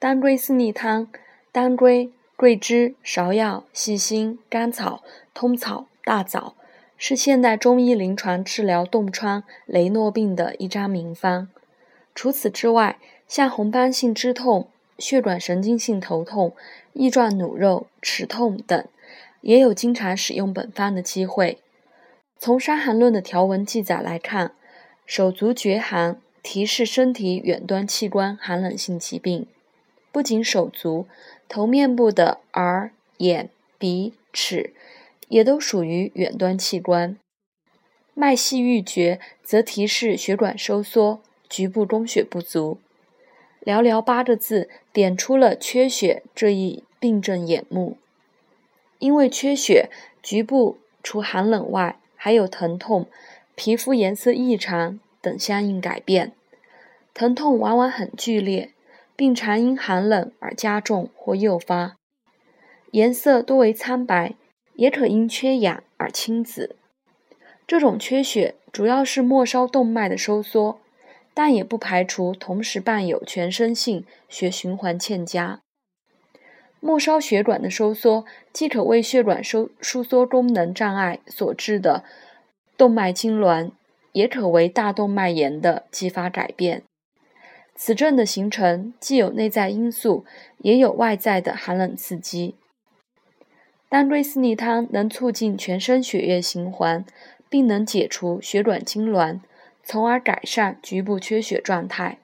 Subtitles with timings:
[0.00, 1.08] 当归四逆汤，
[1.52, 5.02] 当归、桂枝、芍药、细辛、甘草、
[5.34, 6.54] 通草、大枣，
[6.96, 11.48] 是现代中医临床治疗冻疮、雷诺病的一张名方。
[12.14, 12.96] 除此之外，
[13.28, 14.68] 像红斑性肢痛、
[14.98, 16.56] 血管神经性头痛、
[16.94, 18.82] 翼状弩肉、齿痛等，
[19.42, 21.58] 也有经常使用本方的机会。
[22.38, 24.52] 从《伤寒论》的条文记载来看，
[25.04, 29.46] 手足厥寒，提示身体远端器官寒冷性疾病。
[30.12, 31.06] 不仅手足，
[31.48, 34.74] 头面部的耳、眼、鼻、齿，
[35.28, 37.16] 也都属于远端器官。
[38.14, 41.20] 脉细欲绝，则提示血管收缩。
[41.48, 42.78] 局部供血不足，
[43.64, 47.98] 寥寥八个字点出了缺血这一病症眼目。
[49.00, 49.90] 因为缺血，
[50.22, 53.08] 局部除寒冷外，还有疼痛、
[53.56, 56.30] 皮肤颜色异常等相应改变。
[57.12, 58.70] 疼痛往往很剧烈，
[59.20, 61.96] 并常因寒冷而加重或诱发，
[62.92, 64.34] 颜色多为苍白，
[64.76, 66.76] 也可因缺氧而青紫。
[67.66, 70.80] 这种缺血主要是末梢动脉的收缩。
[71.34, 75.60] 但也不排除同时伴有全身性血循环欠佳。
[76.80, 78.24] 末梢血管的收缩，
[78.54, 82.04] 既可为血管收收缩功能障碍所致的
[82.78, 83.72] 动脉痉挛，
[84.12, 86.82] 也可为大动脉炎的继发改变。
[87.82, 90.26] 此症的形成，既有内在因素，
[90.58, 92.54] 也有外在的寒冷刺激。
[93.88, 97.06] 当归四逆汤能促进全身血液循环，
[97.48, 99.40] 并能解除血管痉挛。
[99.82, 102.18] 从而改善局部缺血状态。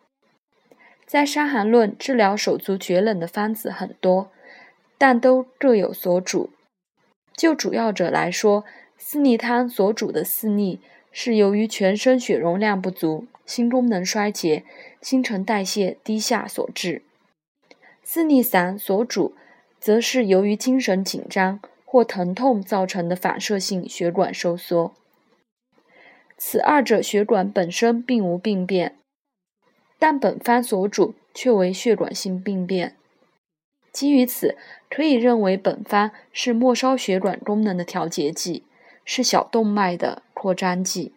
[1.07, 4.31] 在《伤寒论》治疗手足厥冷的方子很多，
[4.99, 6.51] 但都各有所主。
[7.35, 8.67] 就主要者来说，
[8.99, 14.65] 四逆汤所主的四逆是由于全身血容量不足、心功能衰竭、
[15.01, 17.03] 新陈代谢低下所致；
[18.03, 19.35] 四逆散所主，
[19.81, 24.95] 则是由于精神紧张或疼痛造成的反射性血管收缩。
[26.37, 28.99] 此二者血管本身并无病变，
[29.99, 32.97] 但本方所主却为血管性病变。
[33.91, 34.59] 基于此，
[34.91, 38.67] 可以认为本方是末梢血管功能的调节剂，
[39.07, 41.15] 是小动脉的扩张剂。